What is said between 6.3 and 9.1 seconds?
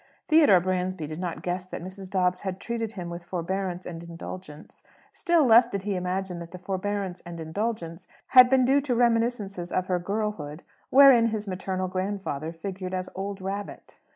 that the forbearance and indulgence had been due to